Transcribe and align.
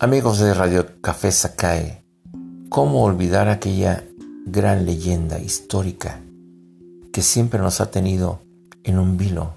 Amigos 0.00 0.38
de 0.38 0.54
Radio 0.54 0.86
Café 1.00 1.32
Sacae, 1.32 2.04
¿cómo 2.68 3.02
olvidar 3.02 3.48
aquella 3.48 4.04
gran 4.46 4.86
leyenda 4.86 5.40
histórica 5.40 6.20
que 7.12 7.20
siempre 7.20 7.58
nos 7.58 7.80
ha 7.80 7.90
tenido 7.90 8.38
en 8.84 9.00
un 9.00 9.16
vilo, 9.16 9.54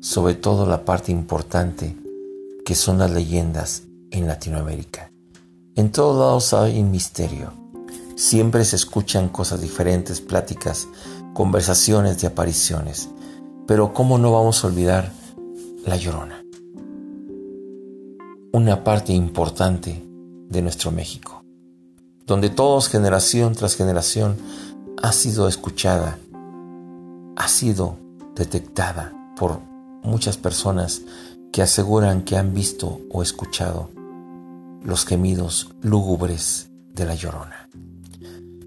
sobre 0.00 0.36
todo 0.36 0.64
la 0.64 0.86
parte 0.86 1.12
importante 1.12 1.94
que 2.64 2.74
son 2.74 2.96
las 2.96 3.10
leyendas 3.10 3.82
en 4.10 4.26
Latinoamérica? 4.26 5.10
En 5.76 5.92
todos 5.92 6.18
lados 6.18 6.54
hay 6.54 6.80
un 6.80 6.90
misterio. 6.90 7.52
Siempre 8.16 8.64
se 8.64 8.76
escuchan 8.76 9.28
cosas 9.28 9.60
diferentes, 9.60 10.22
pláticas, 10.22 10.88
conversaciones 11.34 12.22
de 12.22 12.28
apariciones. 12.28 13.10
Pero 13.66 13.92
¿cómo 13.92 14.16
no 14.16 14.32
vamos 14.32 14.64
a 14.64 14.68
olvidar 14.68 15.12
la 15.84 15.96
llorona? 15.96 16.37
Una 18.58 18.82
parte 18.82 19.12
importante 19.12 20.04
de 20.48 20.62
nuestro 20.62 20.90
México, 20.90 21.44
donde 22.26 22.50
todos, 22.50 22.88
generación 22.88 23.54
tras 23.54 23.76
generación, 23.76 24.36
ha 25.00 25.12
sido 25.12 25.46
escuchada, 25.46 26.18
ha 27.36 27.46
sido 27.46 27.98
detectada 28.34 29.12
por 29.36 29.60
muchas 30.02 30.38
personas 30.38 31.02
que 31.52 31.62
aseguran 31.62 32.22
que 32.22 32.36
han 32.36 32.52
visto 32.52 33.00
o 33.12 33.22
escuchado 33.22 33.90
los 34.82 35.06
gemidos 35.06 35.70
lúgubres 35.80 36.68
de 36.92 37.04
la 37.04 37.14
llorona. 37.14 37.70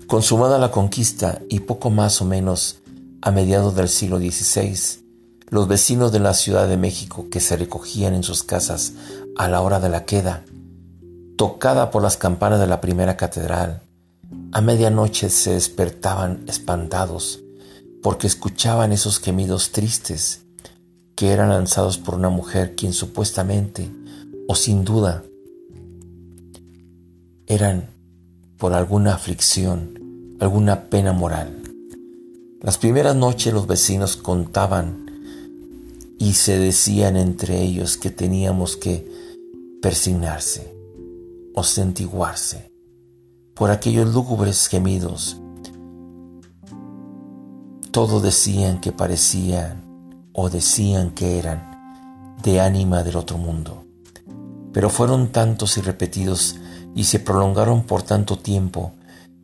Consumada 0.08 0.58
la 0.58 0.72
conquista 0.72 1.42
y 1.50 1.60
poco 1.60 1.90
más 1.90 2.22
o 2.22 2.26
menos 2.26 2.80
a 3.22 3.32
mediados 3.32 3.76
del 3.76 3.90
siglo 3.90 4.20
XVI, 4.20 5.02
los 5.50 5.68
vecinos 5.68 6.14
de 6.14 6.20
la 6.20 6.34
Ciudad 6.34 6.70
de 6.70 6.78
México 6.78 7.28
que 7.30 7.42
se 7.42 7.58
recogían 7.58 8.14
en 8.14 8.24
sus 8.24 8.42
casas 8.42 8.94
a 9.38 9.48
la 9.48 9.62
hora 9.62 9.80
de 9.80 9.90
la 9.90 10.06
queda, 10.06 10.44
tocada 11.38 11.92
por 11.92 12.02
las 12.02 12.18
campanas 12.18 12.60
de 12.60 12.68
la 12.68 12.82
primera 12.82 13.18
catedral, 13.18 13.82
a 14.52 14.62
medianoche 14.62 15.30
se 15.30 15.54
despertaban 15.54 16.44
espantados 16.48 17.42
porque 18.02 18.28
escuchaban 18.28 18.92
esos 18.92 19.20
gemidos 19.20 19.72
tristes 19.72 20.42
que 21.16 21.32
eran 21.32 21.50
lanzados 21.50 21.98
por 21.98 22.16
una 22.16 22.30
mujer 22.30 22.76
quien 22.76 22.94
supuestamente 22.94 23.90
o 24.48 24.56
sin 24.56 24.84
duda 24.84 25.24
eran 27.48 27.90
por 28.58 28.74
alguna 28.74 29.14
aflicción, 29.14 30.38
alguna 30.40 30.90
pena 30.90 31.14
moral. 31.14 31.62
Las 32.62 32.78
primeras 32.78 33.16
noches 33.16 33.54
los 33.54 33.68
vecinos 33.68 34.18
contaban 34.18 35.11
y 36.22 36.36
se 36.36 36.60
decían 36.60 37.18
entre 37.18 37.64
ellos 37.64 37.98
que 37.98 38.12
teníamos 38.12 38.78
que 38.78 39.12
persignarse 39.82 40.72
o 41.56 41.64
sentiguarse 41.64 42.72
por 43.56 43.72
aquellos 43.72 44.14
lúgubres 44.14 44.68
gemidos. 44.68 45.42
Todos 47.90 48.22
decían 48.22 48.82
que 48.82 48.92
parecían 48.92 50.30
o 50.32 50.52
decían 50.52 51.10
que 51.10 51.40
eran 51.40 52.38
de 52.44 52.62
ánima 52.62 53.02
del 53.02 53.16
otro 53.16 53.40
mundo, 53.40 53.84
pero 54.74 54.92
fueron 54.92 55.32
tantos 55.32 55.76
y 55.78 55.82
repetidos 55.82 56.58
y 56.94 57.06
se 57.06 57.20
prolongaron 57.20 57.82
por 57.82 58.04
tanto 58.04 58.38
tiempo 58.38 58.92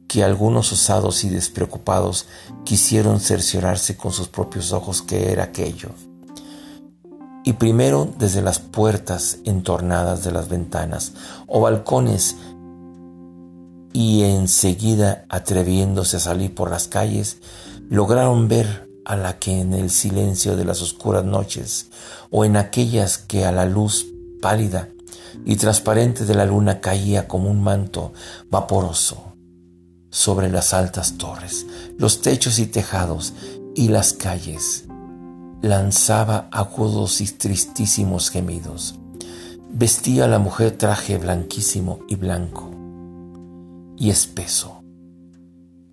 que 0.08 0.24
algunos 0.24 0.72
osados 0.72 1.24
y 1.24 1.30
despreocupados 1.30 2.28
quisieron 2.66 3.20
cerciorarse 3.20 3.98
con 3.98 4.12
sus 4.14 4.28
propios 4.28 4.74
ojos 4.74 5.02
que 5.02 5.32
era 5.32 5.46
aquello. 5.46 5.90
Y 7.48 7.54
primero 7.54 8.14
desde 8.20 8.42
las 8.42 8.60
puertas 8.60 9.38
entornadas 9.46 10.22
de 10.26 10.34
las 10.34 10.50
ventanas 10.50 11.14
o 11.48 11.62
balcones 11.62 12.36
y 13.94 14.24
enseguida 14.24 15.24
atreviéndose 15.30 16.18
a 16.18 16.20
salir 16.20 16.54
por 16.54 16.70
las 16.70 16.90
calles, 16.90 17.38
lograron 17.90 18.50
ver 18.50 18.90
a 19.06 19.16
la 19.16 19.40
que 19.40 19.62
en 19.62 19.74
el 19.74 19.92
silencio 19.92 20.58
de 20.58 20.66
las 20.66 20.82
oscuras 20.82 21.24
noches 21.24 21.88
o 22.32 22.44
en 22.44 22.58
aquellas 22.58 23.18
que 23.18 23.46
a 23.46 23.54
la 23.54 23.66
luz 23.66 24.08
pálida 24.42 24.90
y 25.46 25.56
transparente 25.56 26.26
de 26.26 26.36
la 26.36 26.46
luna 26.46 26.82
caía 26.82 27.30
como 27.30 27.50
un 27.50 27.64
manto 27.64 28.12
vaporoso 28.52 29.36
sobre 30.10 30.50
las 30.50 30.74
altas 30.74 31.18
torres, 31.18 31.66
los 31.98 32.22
techos 32.22 32.60
y 32.60 32.66
tejados 32.66 33.34
y 33.74 33.88
las 33.88 34.12
calles. 34.12 34.84
Lanzaba 35.62 36.48
agudos 36.52 37.22
y 37.22 37.26
tristísimos 37.26 38.30
gemidos. 38.30 38.96
Vestía 39.70 40.28
la 40.28 40.40
mujer 40.40 40.78
traje 40.78 41.18
blanquísimo 41.18 42.00
y 42.08 42.16
blanco 42.16 42.72
y 43.98 44.10
espeso. 44.10 44.84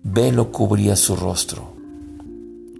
Velo 0.03 0.51
cubría 0.51 0.95
su 0.95 1.15
rostro. 1.15 1.73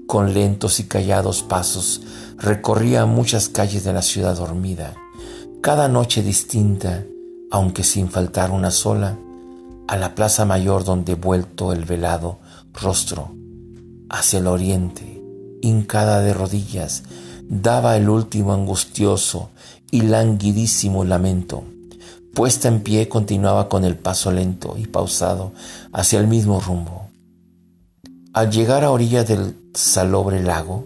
Con 0.07 0.33
lentos 0.33 0.79
y 0.79 0.83
callados 0.83 1.41
pasos 1.41 2.01
recorría 2.37 3.05
muchas 3.05 3.49
calles 3.49 3.83
de 3.83 3.93
la 3.93 4.01
ciudad 4.01 4.37
dormida 4.37 4.93
cada 5.65 5.87
noche 5.87 6.21
distinta, 6.21 7.03
aunque 7.49 7.83
sin 7.83 8.09
faltar 8.09 8.51
una 8.51 8.69
sola, 8.69 9.17
a 9.87 9.97
la 9.97 10.13
plaza 10.13 10.45
mayor 10.45 10.83
donde 10.83 11.15
vuelto 11.15 11.73
el 11.73 11.85
velado 11.85 12.37
rostro 12.71 13.31
hacia 14.07 14.37
el 14.37 14.45
oriente, 14.45 15.14
hincada 15.65 16.21
de 16.21 16.33
rodillas, 16.33 17.03
daba 17.47 17.97
el 17.97 18.09
último 18.09 18.53
angustioso 18.53 19.49
y 19.91 20.01
languidísimo 20.01 21.03
lamento. 21.03 21.63
Puesta 22.33 22.67
en 22.67 22.81
pie 22.81 23.07
continuaba 23.07 23.69
con 23.69 23.85
el 23.85 23.97
paso 23.97 24.31
lento 24.31 24.75
y 24.77 24.87
pausado 24.87 25.53
hacia 25.93 26.19
el 26.19 26.27
mismo 26.27 26.59
rumbo. 26.59 27.09
Al 28.33 28.51
llegar 28.51 28.83
a 28.83 28.91
orilla 28.91 29.23
del 29.23 29.55
salobre 29.73 30.43
lago, 30.43 30.85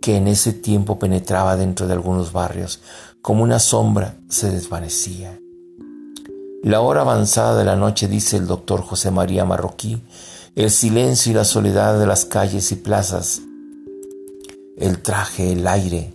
que 0.00 0.16
en 0.16 0.28
ese 0.28 0.52
tiempo 0.52 0.98
penetraba 0.98 1.56
dentro 1.56 1.86
de 1.86 1.92
algunos 1.92 2.32
barrios, 2.32 2.80
como 3.20 3.42
una 3.42 3.58
sombra 3.58 4.16
se 4.28 4.50
desvanecía. 4.50 5.38
La 6.62 6.80
hora 6.80 7.02
avanzada 7.02 7.58
de 7.58 7.64
la 7.64 7.76
noche, 7.76 8.08
dice 8.08 8.36
el 8.36 8.46
doctor 8.46 8.80
José 8.80 9.10
María 9.10 9.44
Marroquí, 9.44 10.02
el 10.54 10.70
silencio 10.70 11.32
y 11.32 11.34
la 11.34 11.44
soledad 11.44 11.98
de 11.98 12.06
las 12.06 12.24
calles 12.24 12.72
y 12.72 12.76
plazas, 12.76 13.42
el 14.76 15.02
traje, 15.02 15.52
el 15.52 15.66
aire, 15.66 16.12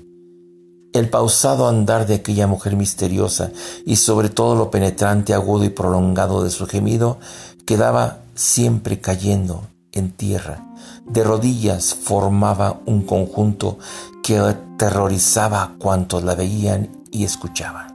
el 0.93 1.09
pausado 1.09 1.67
andar 1.67 2.05
de 2.05 2.15
aquella 2.15 2.47
mujer 2.47 2.75
misteriosa 2.75 3.51
y 3.85 3.95
sobre 3.95 4.29
todo 4.29 4.55
lo 4.55 4.69
penetrante, 4.71 5.33
agudo 5.33 5.63
y 5.63 5.69
prolongado 5.69 6.43
de 6.43 6.49
su 6.49 6.67
gemido, 6.67 7.17
quedaba 7.65 8.19
siempre 8.35 8.99
cayendo 8.99 9.63
en 9.91 10.11
tierra. 10.11 10.65
De 11.05 11.23
rodillas 11.23 11.95
formaba 11.95 12.81
un 12.85 13.03
conjunto 13.03 13.77
que 14.23 14.37
aterrorizaba 14.37 15.63
a 15.63 15.73
cuantos 15.79 16.23
la 16.23 16.35
veían 16.35 16.89
y 17.11 17.23
escuchaba. 17.23 17.87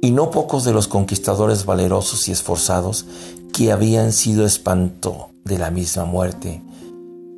Y 0.00 0.10
no 0.10 0.30
pocos 0.30 0.64
de 0.64 0.72
los 0.72 0.88
conquistadores 0.88 1.64
valerosos 1.64 2.28
y 2.28 2.32
esforzados 2.32 3.06
que 3.52 3.72
habían 3.72 4.12
sido 4.12 4.44
espanto 4.44 5.30
de 5.44 5.58
la 5.58 5.70
misma 5.70 6.04
muerte, 6.04 6.62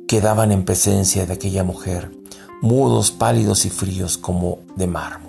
quedaban 0.07 0.53
en 0.53 0.63
presencia 0.63 1.25
de 1.25 1.33
aquella 1.33 1.65
mujer, 1.65 2.11
mudos, 2.61 3.11
pálidos 3.11 3.65
y 3.65 3.69
fríos 3.69 4.17
como 4.17 4.59
de 4.77 4.87
mármol. 4.87 5.27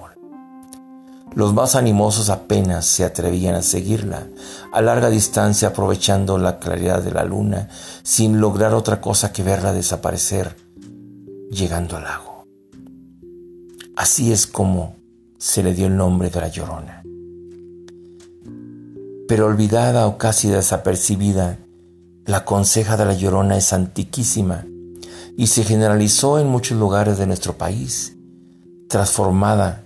Los 1.34 1.52
más 1.52 1.74
animosos 1.74 2.30
apenas 2.30 2.86
se 2.86 3.04
atrevían 3.04 3.56
a 3.56 3.62
seguirla, 3.62 4.28
a 4.72 4.80
larga 4.80 5.10
distancia 5.10 5.68
aprovechando 5.68 6.38
la 6.38 6.58
claridad 6.58 7.02
de 7.02 7.10
la 7.10 7.24
luna, 7.24 7.68
sin 8.02 8.40
lograr 8.40 8.72
otra 8.72 9.00
cosa 9.00 9.32
que 9.32 9.42
verla 9.42 9.72
desaparecer, 9.72 10.56
llegando 11.50 11.96
al 11.96 12.04
lago. 12.04 12.46
Así 13.96 14.32
es 14.32 14.46
como 14.46 14.94
se 15.38 15.62
le 15.62 15.74
dio 15.74 15.86
el 15.86 15.96
nombre 15.96 16.30
de 16.30 16.40
la 16.40 16.48
Llorona. 16.48 17.02
Pero 19.26 19.46
olvidada 19.46 20.06
o 20.06 20.16
casi 20.18 20.48
desapercibida, 20.48 21.58
la 22.24 22.44
conseja 22.44 22.96
de 22.96 23.04
la 23.04 23.14
Llorona 23.14 23.56
es 23.56 23.72
antiquísima 23.72 24.64
y 25.38 25.46
se 25.46 25.62
generalizó 25.62 26.40
en 26.40 26.48
muchos 26.48 26.76
lugares 26.76 27.16
de 27.16 27.24
nuestro 27.28 27.56
país, 27.56 28.16
transformada, 28.88 29.84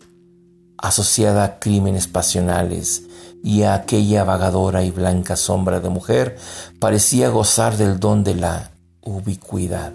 asociada 0.78 1.44
a 1.44 1.58
crímenes 1.58 2.08
pasionales 2.08 3.02
y 3.44 3.64
a 3.64 3.74
aquella 3.74 4.24
vagadora 4.24 4.82
y 4.82 4.90
blanca 4.90 5.36
sombra 5.36 5.80
de 5.80 5.90
mujer, 5.90 6.38
parecía 6.78 7.28
gozar 7.28 7.76
del 7.76 8.00
don 8.00 8.24
de 8.24 8.34
la 8.34 8.70
ubicuidad, 9.02 9.92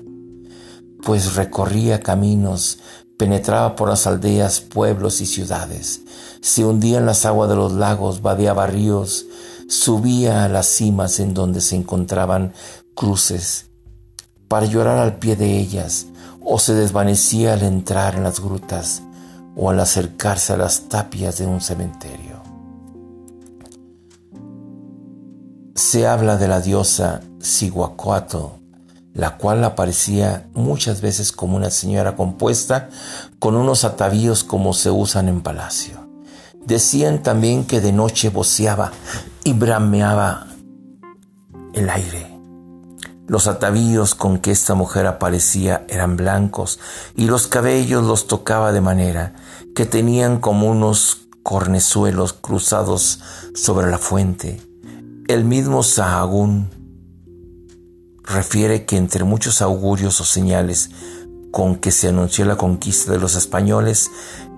pues 1.04 1.34
recorría 1.34 2.02
caminos 2.02 2.78
Penetraba 3.18 3.76
por 3.76 3.90
las 3.90 4.06
aldeas, 4.06 4.62
pueblos 4.62 5.22
y 5.22 5.26
ciudades. 5.26 6.02
Se 6.40 6.64
hundía 6.64 7.00
en 7.00 7.08
las 7.08 7.26
aguas 7.26 7.50
de 7.50 7.56
los 7.56 7.72
lagos, 7.72 8.22
vadeaba 8.22 8.68
ríos, 8.68 9.26
subía 9.68 10.44
a 10.44 10.50
las 10.50 10.68
cimas 10.68 11.20
en 11.20 11.34
donde 11.34 11.62
se 11.62 11.76
encontraban 11.76 12.54
cruces 12.94 13.67
para 14.48 14.66
llorar 14.66 14.98
al 14.98 15.18
pie 15.18 15.36
de 15.36 15.58
ellas, 15.58 16.08
o 16.50 16.60
se 16.60 16.74
desvanecía 16.74 17.54
al 17.54 17.64
entrar 17.64 18.16
en 18.16 18.24
las 18.24 18.40
grutas 18.40 19.04
o 19.56 19.70
al 19.70 19.80
acercarse 19.80 20.54
a 20.54 20.58
las 20.58 20.88
tapias 20.88 21.40
de 21.40 21.46
un 21.46 21.60
cementerio. 21.60 22.42
Se 25.76 26.08
habla 26.08 26.38
de 26.38 26.48
la 26.48 26.62
diosa 26.62 27.22
Siguacuato, 27.40 28.60
la 29.14 29.38
cual 29.38 29.64
aparecía 29.64 30.48
muchas 30.54 31.02
veces 31.02 31.32
como 31.32 31.58
una 31.58 31.70
señora 31.70 32.16
compuesta 32.16 32.90
con 33.40 33.56
unos 33.56 33.84
atavíos 33.84 34.44
como 34.44 34.74
se 34.74 34.92
usan 34.92 35.28
en 35.28 35.42
palacio. 35.42 36.08
Decían 36.66 37.24
también 37.24 37.66
que 37.66 37.82
de 37.82 37.92
noche 37.92 38.30
voceaba 38.30 38.92
y 39.44 39.54
brameaba 39.54 40.48
el 41.74 41.90
aire 41.90 42.37
los 43.28 43.48
atavíos 43.48 44.16
con 44.16 44.40
que 44.40 44.52
esta 44.52 44.74
mujer 44.74 45.06
aparecía 45.06 45.86
eran 45.90 46.16
blancos 46.16 46.80
y 47.16 47.26
los 47.26 47.48
cabellos 47.48 48.06
los 48.06 48.28
tocaba 48.28 48.72
de 48.72 48.82
manera 48.82 49.36
que 49.76 49.86
tenían 49.86 50.40
como 50.40 50.70
unos 50.70 51.28
cornezuelos 51.44 52.34
cruzados 52.34 53.20
sobre 53.54 53.92
la 53.92 53.98
fuente. 53.98 54.62
El 55.28 55.44
mismo 55.44 55.84
Sahagún 55.84 56.70
refiere 58.24 58.86
que 58.86 58.98
entre 58.98 59.24
muchos 59.24 59.62
augurios 59.62 60.22
o 60.22 60.24
señales 60.24 60.90
con 61.52 61.76
que 61.76 61.92
se 61.92 62.10
anunció 62.10 62.46
la 62.46 62.58
conquista 62.58 63.12
de 63.12 63.20
los 63.20 63.36
españoles, 63.36 64.10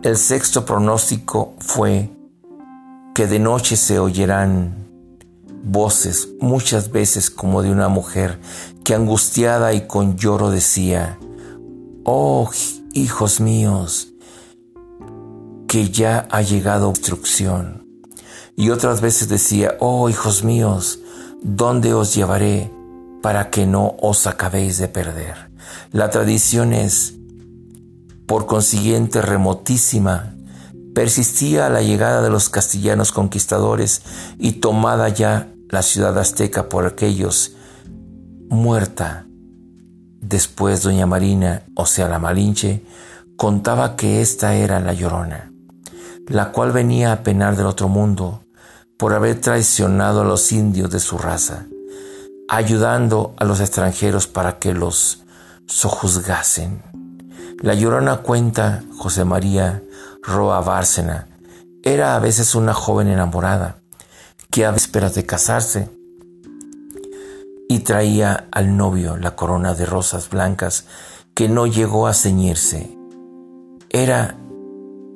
el 0.04 0.18
sexto 0.18 0.66
pronóstico 0.66 1.54
fue 1.60 2.12
que 3.16 3.28
de 3.28 3.40
noche 3.40 3.78
se 3.78 4.00
oyeran 4.00 4.89
voces, 5.64 6.30
muchas 6.40 6.92
veces 6.92 7.30
como 7.30 7.62
de 7.62 7.72
una 7.72 7.90
mujer, 7.90 8.40
que 8.84 8.96
angustiada 8.96 9.74
y 9.74 9.88
con 9.88 10.18
lloro 10.18 10.50
decía, 10.50 11.20
Oh, 12.04 12.50
hijos 12.94 13.40
míos, 13.40 14.10
que 15.68 15.90
ya 15.90 16.28
ha 16.32 16.42
llegado 16.42 16.90
destrucción. 16.90 17.88
Y 18.56 18.72
otras 18.72 19.02
veces 19.02 19.30
decía, 19.30 19.78
Oh, 19.80 20.10
hijos 20.10 20.44
míos, 20.44 21.00
¿dónde 21.42 21.94
os 21.94 22.16
llevaré 22.16 22.72
para 23.22 23.50
que 23.50 23.66
no 23.66 23.96
os 24.02 24.28
acabéis 24.28 24.78
de 24.78 24.88
perder? 24.88 25.52
La 25.92 26.10
tradición 26.10 26.74
es, 26.74 27.16
por 28.26 28.46
consiguiente, 28.46 29.22
remotísima 29.22 30.36
persistía 30.94 31.70
la 31.70 31.82
llegada 31.82 32.22
de 32.22 32.30
los 32.30 32.50
castellanos 32.50 33.12
conquistadores 33.12 34.02
y 34.38 34.54
tomada 34.54 35.10
ya 35.10 35.50
la 35.70 35.82
ciudad 35.82 36.18
azteca 36.18 36.70
por 36.70 36.86
aquellos, 36.86 37.54
muerta. 38.50 39.26
Después 40.22 40.84
doña 40.84 41.06
Marina, 41.06 41.64
o 41.76 41.86
sea 41.86 42.10
la 42.10 42.20
Malinche, 42.20 42.84
contaba 43.38 43.96
que 43.96 44.22
esta 44.22 44.56
era 44.56 44.80
la 44.80 44.94
Llorona, 44.94 45.52
la 46.28 46.52
cual 46.52 46.72
venía 46.72 47.12
a 47.12 47.24
penar 47.24 47.56
del 47.56 47.68
otro 47.68 47.88
mundo 47.88 48.44
por 48.98 49.14
haber 49.14 49.40
traicionado 49.40 50.22
a 50.22 50.26
los 50.26 50.52
indios 50.52 50.92
de 50.92 51.00
su 51.00 51.18
raza, 51.18 51.68
ayudando 52.50 53.34
a 53.38 53.46
los 53.46 53.62
extranjeros 53.62 54.28
para 54.28 54.60
que 54.60 54.74
los 54.74 55.24
sojuzgasen. 55.68 56.84
La 57.62 57.76
Llorona 57.76 58.18
cuenta 58.18 58.84
José 58.98 59.24
María 59.24 59.84
Roa 60.22 60.62
Bárcena. 60.62 61.28
Era 61.84 62.16
a 62.16 62.20
veces 62.20 62.54
una 62.56 62.74
joven 62.74 63.08
enamorada 63.08 63.78
que 64.52 64.66
a 64.66 64.72
vísperas 64.72 65.16
de 65.16 65.26
casarse 65.26 65.90
y 67.70 67.80
traía 67.80 68.48
al 68.52 68.76
novio 68.76 69.16
la 69.16 69.36
corona 69.36 69.76
de 69.76 69.86
rosas 69.86 70.30
blancas 70.30 70.86
que 71.34 71.48
no 71.48 71.68
llegó 71.68 72.08
a 72.08 72.14
ceñirse. 72.14 72.98
Era 73.90 74.36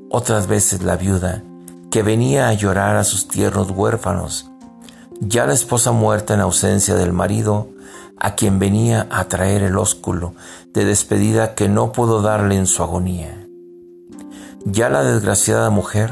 otras 0.10 0.48
veces 0.48 0.84
la 0.84 0.96
viuda 0.96 1.44
que 1.92 2.04
venía 2.04 2.48
a 2.48 2.54
llorar 2.54 2.96
a 2.96 3.04
sus 3.04 3.28
tiernos 3.28 3.72
huérfanos, 3.72 4.50
ya 5.20 5.46
la 5.46 5.54
esposa 5.54 5.92
muerta 5.92 6.34
en 6.34 6.40
ausencia 6.40 6.96
del 6.96 7.14
marido, 7.14 7.70
a 8.18 8.36
quien 8.36 8.58
venía 8.58 9.08
a 9.12 9.26
traer 9.26 9.64
el 9.64 9.78
ósculo 9.78 10.34
de 10.74 10.86
despedida 10.86 11.56
que 11.56 11.68
no 11.68 11.92
pudo 11.92 12.22
darle 12.22 12.56
en 12.56 12.68
su 12.68 12.84
agonía. 12.84 13.43
Ya 14.66 14.88
la 14.88 15.04
desgraciada 15.04 15.70
mujer, 15.70 16.10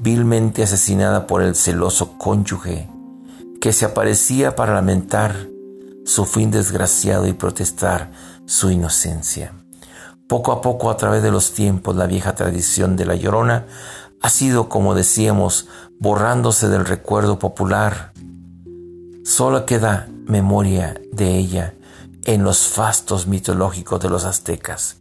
vilmente 0.00 0.64
asesinada 0.64 1.28
por 1.28 1.40
el 1.40 1.54
celoso 1.54 2.18
cónyuge, 2.18 2.88
que 3.60 3.72
se 3.72 3.84
aparecía 3.84 4.56
para 4.56 4.74
lamentar 4.74 5.46
su 6.04 6.24
fin 6.24 6.50
desgraciado 6.50 7.28
y 7.28 7.32
protestar 7.32 8.10
su 8.44 8.72
inocencia. 8.72 9.52
Poco 10.26 10.50
a 10.50 10.60
poco, 10.60 10.90
a 10.90 10.96
través 10.96 11.22
de 11.22 11.30
los 11.30 11.52
tiempos, 11.52 11.94
la 11.94 12.06
vieja 12.06 12.34
tradición 12.34 12.96
de 12.96 13.06
la 13.06 13.14
llorona 13.14 13.66
ha 14.20 14.30
sido, 14.30 14.68
como 14.68 14.96
decíamos, 14.96 15.68
borrándose 16.00 16.68
del 16.68 16.84
recuerdo 16.84 17.38
popular. 17.38 18.12
Solo 19.24 19.64
queda 19.64 20.08
memoria 20.26 21.00
de 21.12 21.36
ella 21.36 21.74
en 22.24 22.42
los 22.42 22.66
fastos 22.66 23.28
mitológicos 23.28 24.00
de 24.00 24.10
los 24.10 24.24
aztecas 24.24 24.99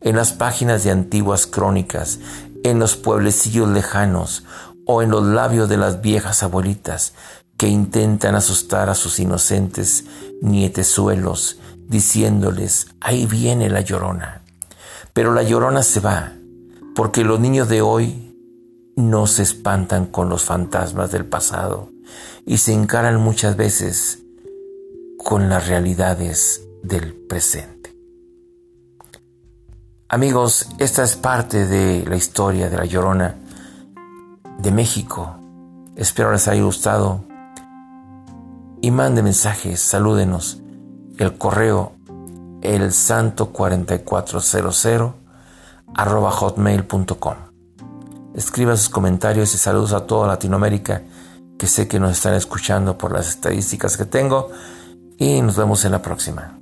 en 0.00 0.16
las 0.16 0.32
páginas 0.32 0.84
de 0.84 0.90
antiguas 0.90 1.46
crónicas, 1.46 2.18
en 2.64 2.78
los 2.78 2.96
pueblecillos 2.96 3.68
lejanos 3.68 4.44
o 4.86 5.02
en 5.02 5.10
los 5.10 5.24
labios 5.24 5.68
de 5.68 5.76
las 5.76 6.00
viejas 6.00 6.42
abuelitas 6.42 7.14
que 7.56 7.68
intentan 7.68 8.34
asustar 8.34 8.88
a 8.88 8.94
sus 8.94 9.20
inocentes 9.20 10.04
nietezuelos, 10.40 11.58
diciéndoles, 11.88 12.88
ahí 13.00 13.26
viene 13.26 13.68
la 13.68 13.82
llorona. 13.82 14.42
Pero 15.12 15.34
la 15.34 15.42
llorona 15.42 15.82
se 15.82 16.00
va, 16.00 16.32
porque 16.94 17.24
los 17.24 17.38
niños 17.38 17.68
de 17.68 17.82
hoy 17.82 18.34
no 18.96 19.26
se 19.26 19.42
espantan 19.42 20.06
con 20.06 20.28
los 20.28 20.44
fantasmas 20.44 21.12
del 21.12 21.26
pasado 21.26 21.90
y 22.46 22.58
se 22.58 22.72
encaran 22.72 23.20
muchas 23.20 23.56
veces 23.56 24.20
con 25.18 25.48
las 25.48 25.68
realidades 25.68 26.62
del 26.82 27.12
presente. 27.14 27.79
Amigos, 30.12 30.66
esta 30.78 31.04
es 31.04 31.14
parte 31.14 31.68
de 31.68 32.04
la 32.04 32.16
historia 32.16 32.68
de 32.68 32.76
la 32.76 32.84
Llorona 32.84 33.36
de 34.58 34.72
México. 34.72 35.36
Espero 35.94 36.32
les 36.32 36.48
haya 36.48 36.64
gustado. 36.64 37.22
Y 38.80 38.90
mande 38.90 39.22
mensajes, 39.22 39.80
salúdenos. 39.80 40.62
El 41.16 41.38
correo 41.38 41.92
el 42.60 42.92
santo 42.92 43.52
4400 43.52 45.14
arroba 45.94 46.32
hotmail.com. 46.32 47.36
Escriba 48.34 48.76
sus 48.76 48.88
comentarios 48.88 49.54
y 49.54 49.58
saludos 49.58 49.92
a 49.92 50.08
toda 50.08 50.26
Latinoamérica 50.26 51.02
que 51.56 51.68
sé 51.68 51.86
que 51.86 52.00
nos 52.00 52.10
están 52.10 52.34
escuchando 52.34 52.98
por 52.98 53.12
las 53.12 53.28
estadísticas 53.28 53.96
que 53.96 54.06
tengo 54.06 54.48
y 55.18 55.40
nos 55.40 55.56
vemos 55.56 55.84
en 55.84 55.92
la 55.92 56.02
próxima. 56.02 56.59